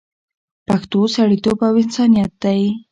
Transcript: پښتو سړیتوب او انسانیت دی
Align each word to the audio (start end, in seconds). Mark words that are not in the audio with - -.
پښتو 0.67 0.99
سړیتوب 1.15 1.57
او 1.67 1.73
انسانیت 1.83 2.31
دی 2.43 2.61